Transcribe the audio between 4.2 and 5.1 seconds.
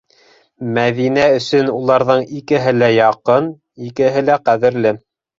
лә ҡәҙерле.